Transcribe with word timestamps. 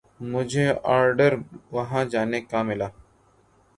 مجھے 0.31 0.65
آرڈر 0.95 1.33
وہاں 1.71 2.03
جانے 2.05 2.39
کا 2.41 2.59
ملا۔ 2.63 2.87